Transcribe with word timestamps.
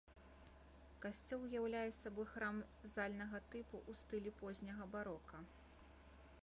Касцёл 1.03 1.43
уяўляе 1.47 1.83
сабой 1.97 2.27
храм 2.33 2.57
зальнага 2.95 3.43
тыпу 3.53 3.75
ў 3.89 4.01
стылі 4.01 4.31
позняга 4.43 4.85
барока. 4.97 5.37